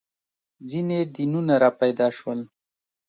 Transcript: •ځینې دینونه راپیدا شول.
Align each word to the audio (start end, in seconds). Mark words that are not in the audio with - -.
•ځینې 0.69 0.99
دینونه 1.15 1.53
راپیدا 1.63 2.07
شول. 2.17 2.39